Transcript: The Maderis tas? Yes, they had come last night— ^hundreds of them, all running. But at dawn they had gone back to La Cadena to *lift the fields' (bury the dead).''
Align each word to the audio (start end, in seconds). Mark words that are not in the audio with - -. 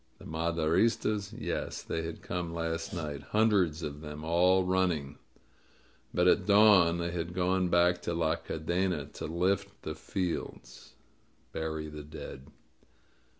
The 0.17 0.25
Maderis 0.25 0.99
tas? 0.99 1.31
Yes, 1.31 1.83
they 1.83 2.01
had 2.01 2.23
come 2.23 2.51
last 2.55 2.91
night— 2.91 3.21
^hundreds 3.33 3.83
of 3.83 4.01
them, 4.01 4.23
all 4.23 4.63
running. 4.63 5.19
But 6.11 6.27
at 6.27 6.47
dawn 6.47 6.97
they 6.97 7.11
had 7.11 7.35
gone 7.35 7.67
back 7.69 8.01
to 8.01 8.15
La 8.15 8.35
Cadena 8.37 9.13
to 9.13 9.27
*lift 9.27 9.83
the 9.83 9.93
fields' 9.93 10.93
(bury 11.51 11.87
the 11.87 12.01
dead).'' 12.01 12.47